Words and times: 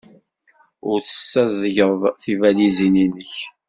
Ur 0.89 0.97
tessaẓyed 1.01 2.03
tibalizin-nnek. 2.21 3.33